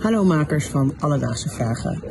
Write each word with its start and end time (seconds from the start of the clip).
Hallo 0.00 0.24
makers 0.24 0.66
van 0.66 0.94
Alledaagse 0.98 1.48
Vragen. 1.48 2.02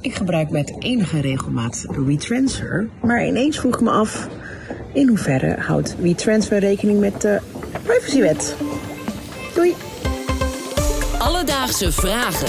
Ik 0.00 0.14
gebruik 0.14 0.50
met 0.50 0.74
enige 0.78 1.20
regelmaat 1.20 1.86
WeTransfer, 1.88 2.88
maar 3.02 3.26
ineens 3.26 3.58
vroeg 3.58 3.74
ik 3.74 3.80
me 3.80 3.90
af... 3.90 4.28
in 4.92 5.08
hoeverre 5.08 5.56
houdt 5.60 5.96
WeTransfer 6.00 6.58
rekening 6.58 7.00
met 7.00 7.20
de 7.20 7.40
privacywet? 7.82 8.56
Doei! 9.54 9.74
Alledaagse 11.18 11.92
Vragen. 11.92 12.48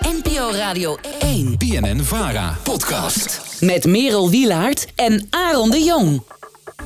NPO 0.00 0.50
Radio 0.52 0.96
1. 1.20 1.56
BNN 1.58 2.00
Vara. 2.00 2.56
Podcast. 2.62 3.56
Met 3.60 3.86
Merel 3.86 4.30
Wielaert 4.30 4.92
en 4.94 5.26
Aaron 5.30 5.70
de 5.70 5.82
Jong. 5.82 6.22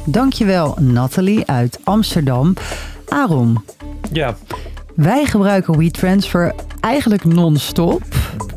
Dankjewel 0.05 0.77
Nathalie 0.81 1.47
uit 1.47 1.79
Amsterdam. 1.85 2.55
Aaron, 3.09 3.65
Ja, 4.13 4.37
wij 4.95 5.25
gebruiken 5.25 5.79
WeTransfer 5.79 6.55
eigenlijk 6.81 7.25
non-stop. 7.25 8.03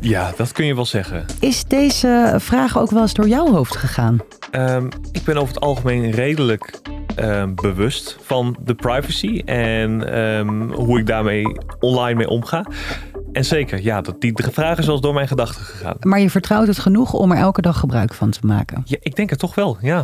ja, 0.00 0.32
dat 0.36 0.52
kun 0.52 0.66
je 0.66 0.74
wel 0.74 0.86
zeggen. 0.86 1.24
Is 1.40 1.64
deze 1.64 2.34
vraag 2.38 2.78
ook 2.78 2.90
wel 2.90 3.02
eens 3.02 3.14
door 3.14 3.28
jouw 3.28 3.52
hoofd 3.52 3.76
gegaan? 3.76 4.18
Ehm, 4.50 4.86
ik 5.12 5.24
ben 5.24 5.36
over 5.36 5.54
het 5.54 5.62
algemeen 5.62 6.10
redelijk 6.10 6.80
ehm, 7.16 7.54
bewust 7.54 8.16
van 8.22 8.56
de 8.64 8.74
privacy 8.74 9.42
en 9.44 10.12
ehm, 10.12 10.72
hoe 10.72 10.98
ik 10.98 11.06
daarmee 11.06 11.56
online 11.80 12.14
mee 12.14 12.28
omga. 12.28 12.66
En 13.32 13.44
zeker, 13.44 13.82
ja, 13.82 14.00
dat, 14.00 14.20
die 14.20 14.32
vraag 14.36 14.78
is 14.78 14.84
wel 14.84 14.94
eens 14.94 15.04
door 15.04 15.14
mijn 15.14 15.28
gedachten 15.28 15.64
gegaan. 15.64 15.96
Maar 16.00 16.20
je 16.20 16.30
vertrouwt 16.30 16.66
het 16.66 16.78
genoeg 16.78 17.12
om 17.12 17.32
er 17.32 17.38
elke 17.38 17.62
dag 17.62 17.78
gebruik 17.78 18.14
van 18.14 18.30
te 18.30 18.38
maken. 18.42 18.82
Ja, 18.84 18.96
ik 19.00 19.16
denk 19.16 19.30
het 19.30 19.38
toch 19.38 19.54
wel, 19.54 19.76
ja. 19.80 20.02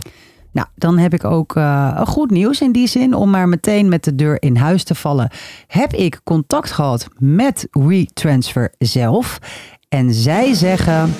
Nou, 0.52 0.66
dan 0.74 0.98
heb 0.98 1.14
ik 1.14 1.24
ook 1.24 1.56
eh, 1.56 2.00
goed 2.00 2.30
nieuws 2.30 2.60
in 2.60 2.72
die 2.72 2.86
zin. 2.86 3.14
Om 3.14 3.30
maar 3.30 3.48
meteen 3.48 3.88
met 3.88 4.04
de 4.04 4.14
deur 4.14 4.42
in 4.42 4.56
huis 4.56 4.84
te 4.84 4.94
vallen. 4.94 5.30
Heb 5.66 5.92
ik 5.92 6.20
contact 6.24 6.70
gehad 6.70 7.08
met 7.18 7.68
WeTransfer 7.70 8.74
zelf. 8.78 9.38
En 9.88 10.14
zij 10.14 10.54
zeggen... 10.54 11.14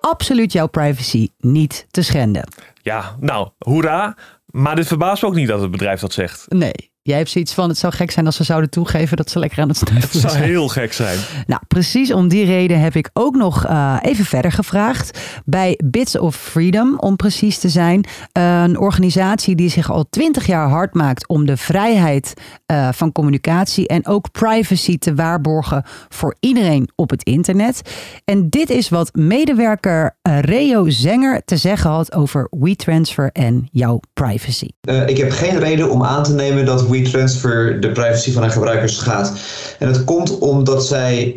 Absoluut 0.00 0.52
jouw 0.52 0.66
privacy 0.66 1.28
niet 1.38 1.86
te 1.90 2.02
schenden. 2.02 2.48
Ja, 2.82 3.16
nou, 3.20 3.48
hoera. 3.58 4.16
Maar 4.46 4.76
dit 4.76 4.86
verbaast 4.86 5.22
me 5.22 5.28
ook 5.28 5.34
niet 5.34 5.48
dat 5.48 5.60
het 5.60 5.70
bedrijf 5.70 6.00
dat 6.00 6.12
zegt. 6.12 6.46
Nee, 6.48 6.92
jij 7.04 7.16
hebt 7.16 7.30
zoiets 7.30 7.52
van... 7.52 7.68
Het 7.68 7.78
zou 7.78 7.92
gek 7.92 8.10
zijn 8.10 8.26
als 8.26 8.36
ze 8.36 8.44
zouden 8.44 8.70
toegeven 8.70 9.16
dat 9.16 9.30
ze 9.30 9.38
lekker 9.38 9.60
aan 9.60 9.68
het 9.68 9.80
Het 9.80 9.88
snuifelen 9.88 10.20
zou 10.20 10.32
zijn. 10.32 10.44
heel 10.44 10.68
gek 10.68 10.92
zijn. 10.92 11.18
Nou, 11.46 11.60
precies 11.68 12.12
om 12.12 12.28
die 12.28 12.44
reden 12.44 12.80
heb 12.80 12.96
ik 12.96 13.10
ook 13.12 13.34
nog 13.34 13.66
eh, 13.66 13.96
even 14.02 14.24
verder 14.24 14.52
gevraagd. 14.52 15.18
Bij 15.44 15.80
Bits 15.84 16.18
of 16.18 16.36
Freedom, 16.36 16.98
om 16.98 17.16
precies 17.16 17.58
te 17.58 17.68
zijn. 17.68 18.04
Een 18.32 18.78
organisatie 18.78 19.54
die 19.54 19.70
zich 19.70 19.90
al 19.90 20.06
twintig 20.10 20.46
jaar 20.46 20.68
hard 20.68 20.94
maakt 20.94 21.28
om 21.28 21.46
de 21.46 21.56
vrijheid 21.56 22.34
eh, 22.66 22.88
van 22.92 23.12
communicatie 23.12 23.88
en 23.88 24.06
ook 24.06 24.30
privacy 24.30 24.98
te 24.98 25.14
waarborgen 25.14 25.84
voor 26.08 26.36
iedereen 26.40 26.88
op 26.94 27.10
het 27.10 27.22
internet. 27.22 27.80
En 28.24 28.48
dit 28.48 28.70
is 28.70 28.88
wat 28.88 29.14
medewerker 29.14 30.16
eh, 30.22 30.38
Reo 30.40 30.90
Zenger 30.90 31.42
te 31.44 31.56
zeggen 31.56 31.90
had 31.90 32.14
over 32.14 32.46
WeTransfer 32.50 33.30
en 33.32 33.68
jouw 33.72 34.00
privacy. 34.12 34.68
Eh, 34.80 35.08
ik 35.08 35.16
heb 35.16 35.30
geen 35.30 35.58
reden 35.58 35.90
om 35.90 36.04
aan 36.04 36.22
te 36.22 36.34
nemen 36.34 36.64
dat 36.64 36.88
WeTransfer 37.02 37.80
de 37.80 37.92
privacy 37.92 38.32
van 38.32 38.42
haar 38.42 38.50
gebruikers 38.50 38.96
schaadt. 38.96 39.32
En 39.78 39.92
dat 39.92 40.04
komt 40.04 40.38
omdat 40.38 40.86
zij 40.86 41.32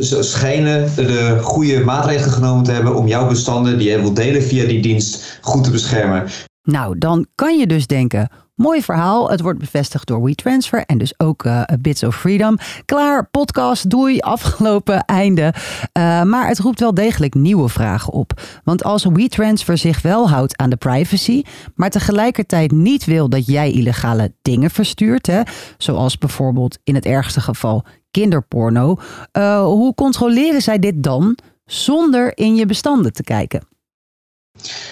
ze 0.00 0.22
schijnen 0.22 0.90
de 0.96 1.38
goede 1.42 1.80
maatregelen 1.80 2.32
genomen 2.32 2.64
te 2.64 2.72
hebben 2.72 2.94
om 2.94 3.06
jouw 3.06 3.28
bestanden 3.28 3.78
die 3.78 3.88
jij 3.88 4.00
wilt 4.00 4.16
delen 4.16 4.42
via 4.42 4.66
die 4.66 4.82
dienst 4.82 5.38
goed 5.40 5.64
te 5.64 5.70
beschermen. 5.70 6.24
Nou, 6.62 6.98
dan 6.98 7.26
kan 7.34 7.58
je 7.58 7.66
dus 7.66 7.86
denken, 7.86 8.30
mooi 8.58 8.82
verhaal. 8.82 9.30
Het 9.30 9.40
wordt 9.40 9.58
bevestigd 9.58 10.06
door 10.06 10.22
WeTransfer 10.22 10.84
en 10.84 10.98
dus 10.98 11.14
ook 11.16 11.44
eh, 11.44 11.62
Bits 11.80 12.02
of 12.02 12.16
Freedom. 12.16 12.58
Klaar, 12.84 13.28
podcast, 13.30 13.90
doei, 13.90 14.18
afgelopen, 14.18 15.04
einde. 15.24 15.54
Eh, 15.92 16.22
maar 16.22 16.48
het 16.48 16.58
roept 16.58 16.80
wel 16.80 16.94
degelijk 16.94 17.34
nieuwe 17.34 17.68
vragen 17.68 18.12
op. 18.12 18.40
Want 18.64 18.84
als 18.84 19.04
WeTransfer 19.04 19.78
zich 19.78 20.02
wel 20.02 20.28
houdt 20.28 20.56
aan 20.56 20.70
de 20.70 20.76
privacy, 20.76 21.42
maar 21.74 21.90
tegelijkertijd 21.90 22.70
niet 22.70 23.04
wil 23.04 23.28
dat 23.28 23.46
jij 23.46 23.72
illegale 23.72 24.32
dingen 24.42 24.70
verstuurt, 24.70 25.26
hè, 25.26 25.40
zoals 25.78 26.18
bijvoorbeeld 26.18 26.78
in 26.84 26.94
het 26.94 27.04
ergste 27.04 27.40
geval 27.40 27.84
kinderporno, 28.10 28.96
eh, 29.32 29.62
hoe 29.62 29.94
controleren 29.94 30.62
zij 30.62 30.78
dit 30.78 31.02
dan 31.02 31.38
zonder 31.64 32.36
in 32.36 32.54
je 32.54 32.66
bestanden 32.66 33.12
te 33.12 33.22
kijken? 33.22 33.77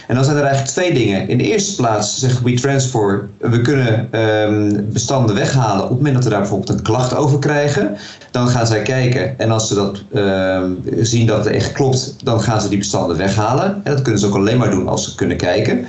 En 0.06 0.15
dan 0.15 0.25
zijn 0.25 0.37
er 0.37 0.43
eigenlijk 0.43 0.72
twee 0.72 0.94
dingen. 0.94 1.28
In 1.28 1.38
de 1.38 1.44
eerste 1.44 1.77
plaats 1.77 2.19
zegt 2.19 2.43
WeTransfer, 2.43 3.28
we 3.38 3.60
kunnen 3.60 4.09
ehm, 4.10 4.82
bestanden 4.93 5.34
weghalen 5.34 5.82
op 5.82 5.88
het 5.88 5.99
moment 5.99 6.15
dat 6.15 6.25
we 6.25 6.31
daar 6.31 6.41
bijvoorbeeld 6.41 6.78
een 6.78 6.82
klacht 6.82 7.15
over 7.15 7.38
krijgen. 7.38 7.97
Dan 8.31 8.49
gaan 8.49 8.66
zij 8.66 8.82
kijken 8.82 9.38
en 9.38 9.50
als 9.50 9.69
ze 9.69 9.75
dat 9.75 10.03
ehm, 10.15 10.71
zien 11.00 11.27
dat 11.27 11.44
het 11.44 11.54
echt 11.54 11.72
klopt, 11.72 12.15
dan 12.25 12.41
gaan 12.41 12.60
ze 12.60 12.69
die 12.69 12.78
bestanden 12.78 13.16
weghalen. 13.16 13.81
En 13.84 13.93
dat 13.93 14.03
kunnen 14.03 14.21
ze 14.21 14.27
ook 14.27 14.34
alleen 14.34 14.59
maar 14.59 14.71
doen 14.71 14.88
als 14.88 15.04
ze 15.04 15.15
kunnen 15.15 15.37
kijken. 15.37 15.87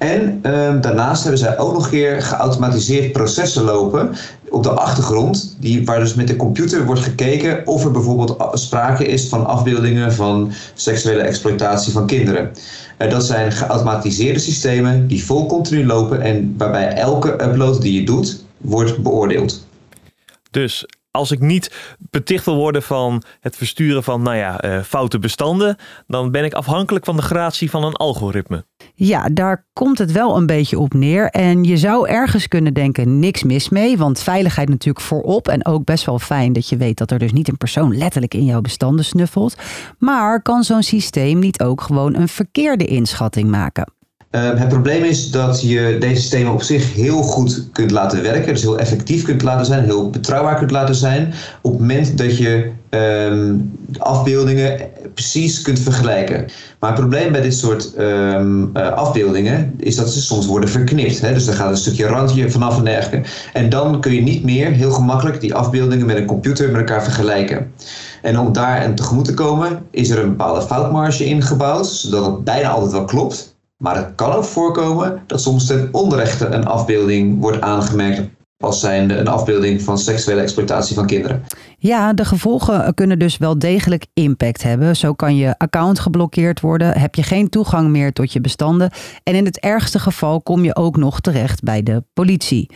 En 0.00 0.38
ehm, 0.42 0.80
daarnaast 0.80 1.22
hebben 1.22 1.40
zij 1.40 1.58
ook 1.58 1.72
nog 1.72 1.84
een 1.84 1.90
keer 1.90 2.22
geautomatiseerd 2.22 3.12
processen 3.12 3.62
lopen 3.62 4.14
op 4.48 4.62
de 4.62 4.70
achtergrond, 4.70 5.56
die, 5.58 5.84
waar 5.84 5.98
dus 5.98 6.14
met 6.14 6.28
de 6.28 6.36
computer 6.36 6.86
wordt 6.86 7.00
gekeken 7.00 7.66
of 7.66 7.84
er 7.84 7.90
bijvoorbeeld 7.90 8.36
sprake 8.52 9.06
is 9.06 9.28
van 9.28 9.46
afbeeldingen 9.46 10.12
van 10.12 10.52
seksuele 10.74 11.20
exploitatie 11.20 11.92
van 11.92 12.06
kinderen. 12.06 12.50
Eh, 12.96 13.10
dat 13.10 13.24
zijn 13.24 13.52
geautomatiseerde 13.52 14.38
systemen 14.38 15.06
die 15.06 15.24
vol 15.24 15.46
continu 15.46 15.86
lopen 15.86 16.20
en 16.20 16.54
waarbij 16.58 16.92
elke 16.92 17.32
upload 17.32 17.82
die 17.82 18.00
je 18.00 18.06
doet, 18.06 18.44
wordt 18.56 19.02
beoordeeld. 19.02 19.66
Dus 20.50 20.86
als 21.10 21.30
ik 21.30 21.40
niet 21.40 21.94
beticht 21.98 22.44
wil 22.44 22.56
worden 22.56 22.82
van 22.82 23.22
het 23.40 23.56
versturen 23.56 24.04
van, 24.04 24.22
nou 24.22 24.36
ja, 24.36 24.60
eh, 24.60 24.82
foute 24.82 25.18
bestanden, 25.18 25.76
dan 26.06 26.30
ben 26.30 26.44
ik 26.44 26.52
afhankelijk 26.52 27.04
van 27.04 27.16
de 27.16 27.22
gratie 27.22 27.70
van 27.70 27.84
een 27.84 27.94
algoritme. 27.94 28.64
Ja, 28.94 29.28
daar 29.32 29.66
komt 29.72 29.98
het 29.98 30.12
wel 30.12 30.36
een 30.36 30.46
beetje 30.46 30.78
op 30.78 30.94
neer. 30.94 31.30
En 31.30 31.64
je 31.64 31.76
zou 31.76 32.08
ergens 32.08 32.48
kunnen 32.48 32.74
denken, 32.74 33.18
niks 33.18 33.42
mis 33.42 33.68
mee. 33.68 33.96
Want 33.96 34.20
veiligheid 34.20 34.68
natuurlijk 34.68 35.04
voorop. 35.04 35.48
En 35.48 35.66
ook 35.66 35.84
best 35.84 36.04
wel 36.04 36.18
fijn 36.18 36.52
dat 36.52 36.68
je 36.68 36.76
weet 36.76 36.98
dat 36.98 37.10
er 37.10 37.18
dus 37.18 37.32
niet 37.32 37.48
een 37.48 37.56
persoon 37.56 37.96
letterlijk 37.96 38.34
in 38.34 38.44
jouw 38.44 38.60
bestanden 38.60 39.04
snuffelt. 39.04 39.56
Maar 39.98 40.42
kan 40.42 40.62
zo'n 40.62 40.82
systeem 40.82 41.38
niet 41.38 41.62
ook 41.62 41.80
gewoon 41.80 42.14
een 42.14 42.28
verkeerde 42.28 42.84
inschatting 42.84 43.48
maken? 43.50 43.98
Ehm, 44.30 44.56
het 44.56 44.68
probleem 44.68 45.04
is 45.04 45.30
dat 45.30 45.62
je 45.62 45.96
deze 46.00 46.20
systemen 46.20 46.52
op 46.52 46.62
zich 46.62 46.94
heel 46.94 47.22
goed 47.22 47.68
kunt 47.72 47.90
laten 47.90 48.22
werken, 48.22 48.52
dus 48.52 48.62
heel 48.62 48.78
effectief 48.78 49.24
kunt 49.24 49.42
laten 49.42 49.66
zijn, 49.66 49.84
heel 49.84 50.10
betrouwbaar 50.10 50.56
kunt 50.56 50.70
laten 50.70 50.94
zijn, 50.94 51.32
op 51.62 51.70
het 51.70 51.80
moment 51.80 52.18
dat 52.18 52.36
je 52.36 52.70
ehm, 52.88 53.54
afbeeldingen 53.98 54.80
precies 55.14 55.62
kunt 55.62 55.78
vergelijken. 55.78 56.46
Maar 56.78 56.90
het 56.90 56.98
probleem 57.00 57.32
bij 57.32 57.40
dit 57.40 57.54
soort 57.54 57.94
ehm, 57.94 58.64
eh, 58.72 58.92
afbeeldingen 58.92 59.74
is 59.76 59.96
dat 59.96 60.12
ze 60.12 60.22
soms 60.22 60.46
worden 60.46 60.68
verknipt. 60.68 61.20
Hè? 61.20 61.32
Dus 61.32 61.46
er 61.46 61.54
gaat 61.54 61.70
een 61.70 61.76
stukje 61.76 62.06
randje 62.06 62.50
vanaf 62.50 62.78
en 62.78 62.84
dergelijke. 62.84 63.28
En 63.52 63.68
dan 63.68 64.00
kun 64.00 64.14
je 64.14 64.22
niet 64.22 64.44
meer 64.44 64.70
heel 64.70 64.90
gemakkelijk 64.90 65.40
die 65.40 65.54
afbeeldingen 65.54 66.06
met 66.06 66.16
een 66.16 66.26
computer 66.26 66.70
met 66.70 66.80
elkaar 66.80 67.02
vergelijken. 67.02 67.72
En 68.22 68.38
om 68.38 68.52
daar 68.52 68.84
aan 68.84 68.94
tegemoet 68.94 69.24
te 69.24 69.34
komen, 69.34 69.82
is 69.90 70.10
er 70.10 70.18
een 70.18 70.28
bepaalde 70.28 70.62
foutmarge 70.62 71.24
ingebouwd, 71.24 71.86
zodat 71.86 72.26
het 72.26 72.44
bijna 72.44 72.68
altijd 72.68 72.92
wel 72.92 73.04
klopt. 73.04 73.49
Maar 73.80 73.96
het 73.96 74.14
kan 74.14 74.32
ook 74.32 74.44
voorkomen 74.44 75.22
dat 75.26 75.40
soms 75.40 75.66
ten 75.66 75.88
onrechte 75.92 76.46
een 76.46 76.66
afbeelding 76.66 77.40
wordt 77.40 77.60
aangemerkt 77.60 78.30
als 78.56 78.80
zijnde 78.80 79.16
een 79.16 79.28
afbeelding 79.28 79.82
van 79.82 79.98
seksuele 79.98 80.40
exploitatie 80.40 80.94
van 80.94 81.06
kinderen. 81.06 81.42
Ja, 81.78 82.12
de 82.12 82.24
gevolgen 82.24 82.94
kunnen 82.94 83.18
dus 83.18 83.36
wel 83.36 83.58
degelijk 83.58 84.06
impact 84.14 84.62
hebben. 84.62 84.96
Zo 84.96 85.12
kan 85.12 85.36
je 85.36 85.58
account 85.58 85.98
geblokkeerd 85.98 86.60
worden, 86.60 86.98
heb 86.98 87.14
je 87.14 87.22
geen 87.22 87.48
toegang 87.48 87.88
meer 87.88 88.12
tot 88.12 88.32
je 88.32 88.40
bestanden 88.40 88.90
en 89.22 89.34
in 89.34 89.44
het 89.44 89.58
ergste 89.58 89.98
geval 89.98 90.40
kom 90.40 90.64
je 90.64 90.76
ook 90.76 90.96
nog 90.96 91.20
terecht 91.20 91.62
bij 91.62 91.82
de 91.82 92.04
politie. 92.12 92.70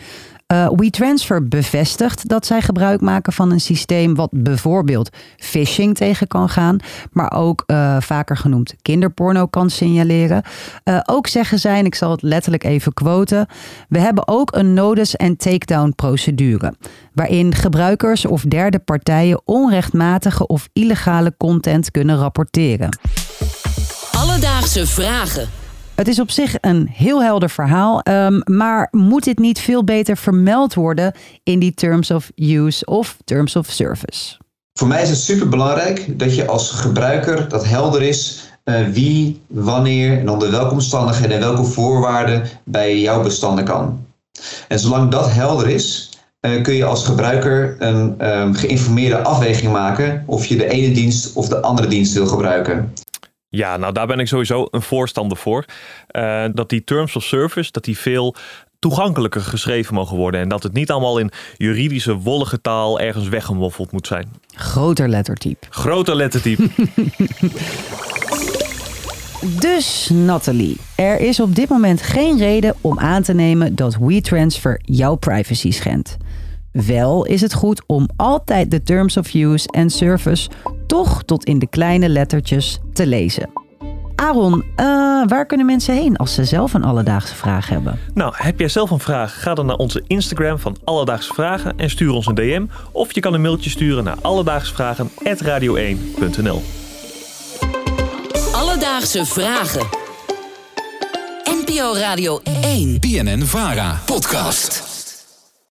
Eh, 0.46 0.68
WeTransfer 0.76 1.48
bevestigt 1.48 2.28
dat 2.28 2.46
zij 2.46 2.60
gebruik 2.60 3.00
maken 3.00 3.32
van 3.32 3.50
een 3.50 3.60
systeem 3.60 4.14
wat 4.14 4.28
bijvoorbeeld 4.32 5.10
phishing 5.36 5.96
tegen 5.96 6.26
kan 6.26 6.48
gaan, 6.48 6.78
maar 7.12 7.32
ook 7.32 7.62
eh, 7.66 7.96
vaker 8.00 8.36
genoemd 8.36 8.74
kinderporno 8.82 9.46
kan 9.46 9.70
signaleren. 9.70 10.42
Eh, 10.82 11.00
ook 11.04 11.26
zeggen 11.26 11.58
zij, 11.58 11.82
ik 11.82 11.94
zal 11.94 12.10
het 12.10 12.22
letterlijk 12.22 12.64
even 12.64 12.92
quoten, 12.92 13.46
we 13.88 13.98
hebben 13.98 14.28
ook 14.28 14.56
een 14.56 14.74
notice- 14.74 15.16
en 15.16 15.36
takedown 15.36 15.92
procedure, 15.96 16.74
waarin 17.12 17.54
gebruikers 17.54 18.26
of 18.26 18.42
derde 18.42 18.78
partijen 18.78 19.40
onrechtmatige 19.44 20.46
of 20.46 20.68
illegale 20.72 21.34
content 21.36 21.90
kunnen 21.90 22.16
rapporteren. 22.16 22.98
Alledaagse 24.12 24.86
Vragen. 24.86 25.63
Het 25.94 26.08
is 26.08 26.20
op 26.20 26.30
zich 26.30 26.54
een 26.60 26.88
heel 26.92 27.22
helder 27.22 27.50
verhaal, 27.50 28.00
ehm, 28.00 28.40
maar 28.44 28.88
moet 28.90 29.24
dit 29.24 29.38
niet 29.38 29.60
veel 29.60 29.84
beter 29.84 30.16
vermeld 30.16 30.74
worden 30.74 31.14
in 31.42 31.58
die 31.58 31.74
terms 31.74 32.10
of 32.10 32.30
use 32.34 32.84
of 32.84 33.16
terms 33.24 33.56
of 33.56 33.66
service? 33.66 34.36
Voor 34.78 34.88
mij 34.88 35.02
is 35.02 35.08
het 35.08 35.18
super 35.18 35.48
belangrijk 35.48 36.18
dat 36.18 36.34
je 36.34 36.46
als 36.46 36.70
gebruiker 36.70 37.48
dat 37.48 37.64
helder 37.66 38.02
is 38.02 38.48
eh, 38.64 38.86
wie, 38.92 39.40
wanneer 39.46 40.18
en 40.18 40.28
onder 40.28 40.50
welke 40.50 40.72
omstandigheden 40.72 41.36
en 41.36 41.42
welke 41.42 41.64
voorwaarden 41.64 42.42
bij 42.64 43.00
jouw 43.00 43.22
bestanden 43.22 43.64
kan. 43.64 44.06
En 44.68 44.78
zolang 44.78 45.10
dat 45.10 45.32
helder 45.32 45.68
is, 45.68 46.10
eh, 46.40 46.62
kun 46.62 46.74
je 46.74 46.84
als 46.84 47.04
gebruiker 47.04 47.76
een 47.78 48.14
ehm, 48.18 48.52
geïnformeerde 48.52 49.22
afweging 49.22 49.72
maken 49.72 50.24
of 50.26 50.46
je 50.46 50.56
de 50.56 50.68
ene 50.68 50.94
dienst 50.94 51.32
of 51.32 51.48
de 51.48 51.60
andere 51.60 51.88
dienst 51.88 52.12
wil 52.12 52.26
gebruiken. 52.26 52.92
Ja, 53.54 53.76
nou 53.76 53.92
daar 53.92 54.06
ben 54.06 54.18
ik 54.18 54.28
sowieso 54.28 54.66
een 54.70 54.82
voorstander 54.82 55.36
voor. 55.36 55.64
Uh, 56.10 56.44
dat 56.52 56.68
die 56.68 56.84
terms 56.84 57.16
of 57.16 57.22
service, 57.22 57.72
dat 57.72 57.84
die 57.84 57.98
veel 57.98 58.34
toegankelijker 58.78 59.40
geschreven 59.40 59.94
mogen 59.94 60.16
worden. 60.16 60.40
En 60.40 60.48
dat 60.48 60.62
het 60.62 60.72
niet 60.72 60.90
allemaal 60.90 61.18
in 61.18 61.30
juridische 61.56 62.14
wollige 62.14 62.60
taal 62.60 63.00
ergens 63.00 63.28
weggemoffeld 63.28 63.92
moet 63.92 64.06
zijn. 64.06 64.28
Groter 64.54 65.08
lettertype. 65.08 65.66
Groter 65.70 66.16
lettertype. 66.16 66.68
Dus 69.60 70.10
Nathalie, 70.12 70.76
er 70.94 71.20
is 71.20 71.40
op 71.40 71.54
dit 71.54 71.68
moment 71.68 72.02
geen 72.02 72.38
reden 72.38 72.74
om 72.80 72.98
aan 72.98 73.22
te 73.22 73.34
nemen 73.34 73.74
dat 73.74 73.96
WeTransfer 74.00 74.80
jouw 74.84 75.14
privacy 75.14 75.70
schendt. 75.70 76.16
Wel 76.72 77.24
is 77.24 77.40
het 77.40 77.54
goed 77.54 77.82
om 77.86 78.08
altijd 78.16 78.70
de 78.70 78.82
terms 78.82 79.16
of 79.16 79.34
use 79.34 79.68
en 79.70 79.90
service 79.90 80.48
toch 80.94 81.22
tot 81.22 81.44
in 81.44 81.58
de 81.58 81.66
kleine 81.66 82.08
lettertjes 82.08 82.80
te 82.92 83.06
lezen. 83.06 83.50
Aaron, 84.14 84.54
uh, 84.54 84.64
waar 85.26 85.46
kunnen 85.46 85.66
mensen 85.66 85.94
heen 85.94 86.16
als 86.16 86.34
ze 86.34 86.44
zelf 86.44 86.74
een 86.74 86.84
alledaagse 86.84 87.34
vraag 87.34 87.68
hebben? 87.68 87.98
Nou, 88.14 88.32
heb 88.36 88.58
jij 88.58 88.68
zelf 88.68 88.90
een 88.90 89.00
vraag? 89.00 89.42
Ga 89.42 89.54
dan 89.54 89.66
naar 89.66 89.76
onze 89.76 90.02
Instagram 90.06 90.58
van 90.58 90.76
Alledaagse 90.84 91.34
Vragen 91.34 91.78
en 91.78 91.90
stuur 91.90 92.10
ons 92.10 92.26
een 92.26 92.34
DM. 92.34 92.66
Of 92.92 93.14
je 93.14 93.20
kan 93.20 93.34
een 93.34 93.40
mailtje 93.40 93.70
sturen 93.70 94.04
naar 94.04 94.16
alledaagsvragen.radio1.nl 94.22 96.62
Alledaagse 98.52 99.26
Vragen. 99.26 99.86
NPO 101.44 101.94
Radio 101.94 102.40
1. 102.62 103.00
BNN 103.00 103.42
Vara. 103.42 104.00
Podcast. 104.04 104.93